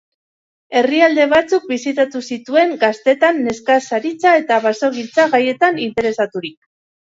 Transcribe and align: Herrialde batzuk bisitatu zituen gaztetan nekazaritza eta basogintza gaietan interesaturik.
Herrialde 0.79 1.27
batzuk 1.33 1.67
bisitatu 1.73 2.23
zituen 2.37 2.73
gaztetan 2.85 3.43
nekazaritza 3.51 4.35
eta 4.43 4.61
basogintza 4.67 5.31
gaietan 5.39 5.83
interesaturik. 5.89 6.61